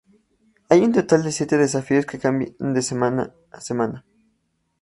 Hay 0.69 0.81
un 0.81 0.93
total 0.93 1.21
de 1.21 1.31
siete 1.31 1.59
desafíos 1.59 2.07
que 2.07 2.17
cambian 2.17 2.55
de 2.73 2.81
semana 2.81 3.23
a 3.57 3.59
semana. 3.69 3.99